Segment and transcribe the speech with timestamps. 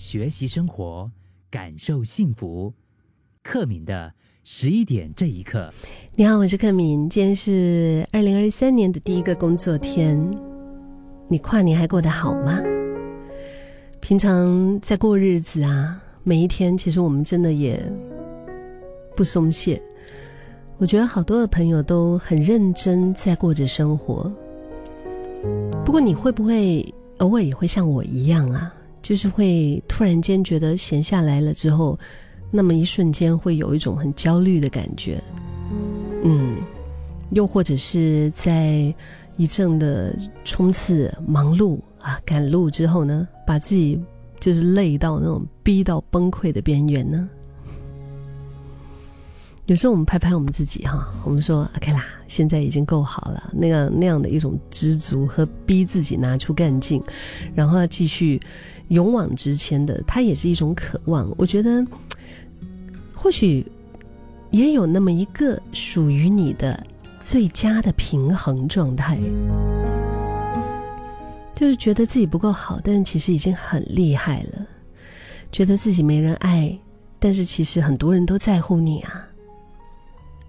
[0.00, 1.10] 学习生活，
[1.50, 2.72] 感受幸福。
[3.42, 4.10] 克敏的
[4.44, 5.70] 十一点这一刻，
[6.16, 7.06] 你好，我是克敏。
[7.10, 10.18] 今天是二零二三年的第一个工作天，
[11.28, 12.58] 你跨年还过得好吗？
[14.00, 17.78] 平常在过日子啊，每一天其实我们真的也
[19.14, 19.80] 不松懈。
[20.78, 24.32] 我觉得好多的朋友都很认真在过着生活。
[25.84, 26.82] 不过你会不会
[27.18, 28.74] 偶尔也会像我一样啊？
[29.02, 31.98] 就是会突然间觉得闲下来了之后，
[32.50, 35.22] 那么一瞬间会有一种很焦虑的感觉，
[36.24, 36.56] 嗯，
[37.30, 38.92] 又或者是在
[39.36, 43.98] 一阵的冲刺、忙碌啊、赶路之后呢，把自己
[44.38, 47.28] 就是累到那种逼到崩溃的边缘呢。
[49.70, 53.50] 有时候我们拍拍我们自己哈，我们说 OK 啦，现在已经够好了。
[53.52, 57.00] 那样那样的一种知足和逼自己拿出干劲，
[57.54, 58.40] 然后要继续
[58.88, 61.32] 勇往直前的，它也是一种渴望。
[61.38, 61.86] 我觉得
[63.14, 63.64] 或许
[64.50, 66.84] 也有那么一个属于你的
[67.20, 69.20] 最佳的平衡状态，
[71.54, 74.66] 就是觉得自己不够好，但其实已经很厉害了；
[75.52, 76.76] 觉得自己没人爱，
[77.20, 79.28] 但是其实很多人都在乎你啊。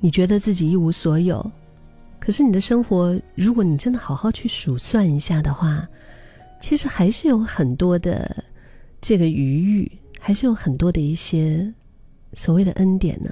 [0.00, 1.44] 你觉得自己一无所有，
[2.20, 5.88] 可是你的生活，如果你真的好好去数算一下的话，
[6.60, 8.44] 其实还是有很多的
[9.00, 9.90] 这个余裕，
[10.20, 11.68] 还是有很多的一些
[12.34, 13.30] 所谓的恩典呢。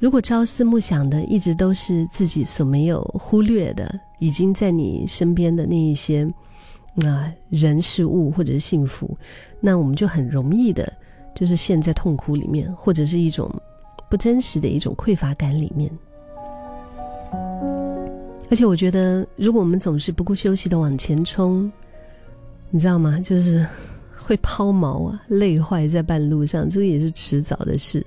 [0.00, 6.30] 如果朝思暮想的一直都是自己所没有忽略的，已经在你身边的那一些
[7.04, 9.16] 啊人事物或者是幸福，
[9.60, 10.92] 那我们就很容易的，
[11.34, 13.50] 就是陷在痛苦里面，或者是一种。
[14.10, 15.88] 不真实的一种匮乏感里面，
[18.50, 21.70] 而且我觉得，如果我们总是不顾休息的往前冲，
[22.70, 23.20] 你知道吗？
[23.20, 23.64] 就是
[24.18, 28.04] 会抛锚啊，累坏在半路上，这个也是迟早的事。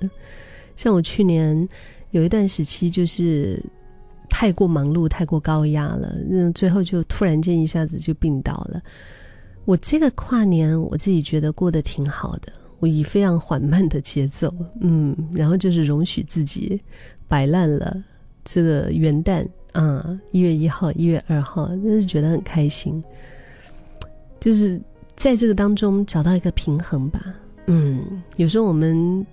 [0.75, 1.67] 像我去年
[2.11, 3.57] 有一段时期，就是
[4.29, 8.81] 太过忙碌、太过高压了，那最后就突然间一下子就病倒了。
[9.63, 12.51] 我这个跨年，我自己觉得过得挺好的。
[12.87, 16.81] 以非常缓慢的节奏，嗯，然后就是容许自己
[17.27, 18.03] 摆烂了。
[18.45, 23.01] 这个元旦啊，一月一号、一月二号，真是觉得很开心。
[24.39, 24.81] 就是
[25.15, 27.33] 在这个当中找到一个平衡吧。
[27.67, 29.25] 嗯，有时候我们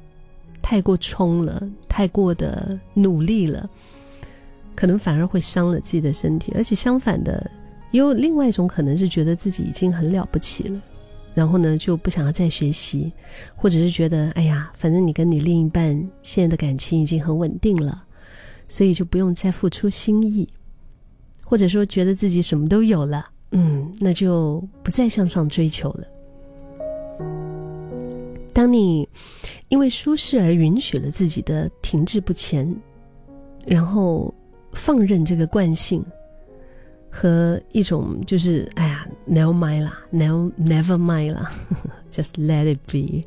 [0.62, 3.68] 太过冲了，太过的努力了，
[4.76, 6.52] 可能反而会伤了自己的身体。
[6.54, 7.50] 而且相反的，
[7.90, 10.80] 也有另外一种可能是觉得自己已经很了不起了。
[11.40, 13.10] 然后呢，就不想要再学习，
[13.56, 18.04] 或者是觉得，哎呀，反正你跟你另一半现在的感情已经很稳定了，
[18.68, 20.46] 所以就不用再付出心意，
[21.42, 26.04] 或者说觉得自己什么都有了，嗯，那就不再向上追求了。
[28.52, 29.08] 当你
[29.70, 32.70] 因为舒适而允许了自己的停滞不前，
[33.64, 34.34] 然后
[34.74, 36.04] 放任这个惯性。
[37.10, 41.50] 和一种就是哎呀，never mind 啦，never never mind 啦，
[42.10, 43.24] just let it be，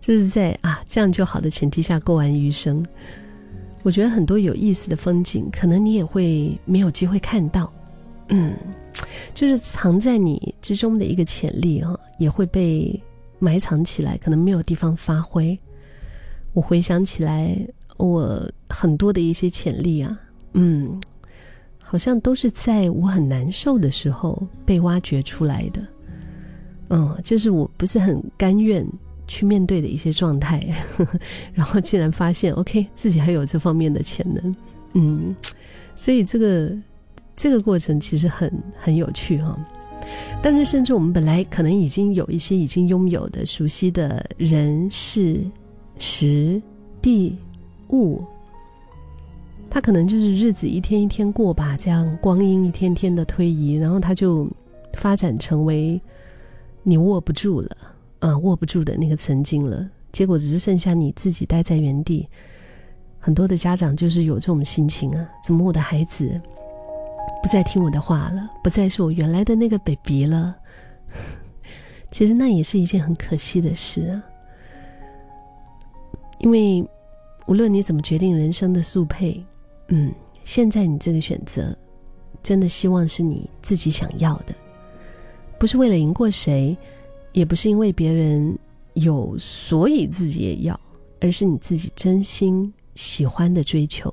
[0.00, 2.84] 就是在啊这样就好的前提下过完余生。
[3.82, 7.72] 我觉得很多有意思的风景，可能你也会没有机会看到，
[8.28, 8.54] 嗯，
[9.34, 13.02] 就是藏在你之中的一个潜力啊，也会被
[13.38, 15.58] 埋藏起来，可能没有地方发挥。
[16.52, 17.56] 我回想起来，
[17.96, 20.18] 我很多的一些潜力啊，
[20.52, 21.00] 嗯。
[21.94, 25.80] 好像都是在我很难受的时候被挖掘出来的，
[26.88, 28.84] 嗯，就是我不是很甘愿
[29.28, 30.74] 去面对的一些状态，
[31.54, 34.56] 然后竟然发现，OK，自己还有这方面的潜能，
[34.94, 35.36] 嗯，
[35.94, 36.76] 所以这个
[37.36, 39.56] 这个过程其实很很有趣哈。
[40.42, 45.40] 但是，甚至我们本来可能已经有一些已经拥有的熟悉的人事、
[46.00, 46.60] 时、
[47.00, 47.38] 地、
[47.90, 48.20] 物。
[49.74, 54.48] 他可能就是日子一天一天过吧，这样光阴一天天的推移，然后他就
[54.92, 56.00] 发展成为
[56.84, 57.76] 你握不住了，
[58.20, 59.84] 啊，握不住的那个曾经了。
[60.12, 62.28] 结果只是剩下你自己待在原地。
[63.18, 66.40] 很多的家长就是有这种心情啊，怎么我的孩子
[67.42, 70.54] 不再听我的话了，不再是我原来的那个 baby 了？
[72.12, 74.22] 其实那也是一件很可惜的事啊，
[76.38, 76.88] 因为
[77.48, 79.44] 无论你怎么决定人生的速配。
[79.88, 80.12] 嗯，
[80.44, 81.76] 现在你这个选择，
[82.42, 84.54] 真的希望是你自己想要的，
[85.58, 86.76] 不是为了赢过谁，
[87.32, 88.58] 也不是因为别人
[88.94, 90.78] 有所以自己也要，
[91.20, 94.12] 而是你自己真心喜欢的追求。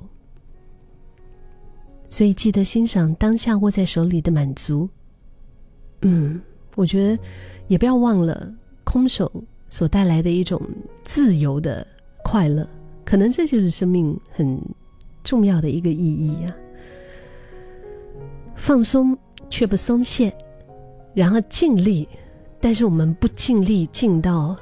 [2.09, 4.89] 所以记得欣赏当下握在手里的满足。
[6.01, 6.41] 嗯，
[6.75, 7.23] 我觉得
[7.67, 8.53] 也不要忘了，
[8.83, 9.31] 空手
[9.69, 10.61] 所带来的一种
[11.05, 11.87] 自由的
[12.23, 12.67] 快乐，
[13.05, 14.61] 可能这就是生命很
[15.23, 16.55] 重要的一个意义啊。
[18.55, 19.17] 放松
[19.49, 20.31] 却不松懈，
[21.13, 22.07] 然后尽力，
[22.59, 24.55] 但是我们不尽力尽到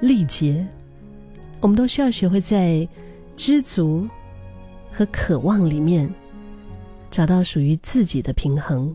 [0.00, 0.66] 力竭。
[1.60, 2.88] 我们都需要学会在
[3.36, 4.08] 知足
[4.92, 6.12] 和渴望里面
[7.10, 8.94] 找到属于自己的平衡。